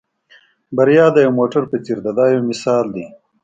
[0.75, 3.05] بریا د یو موټر په څېر ده دا یو مثال دی.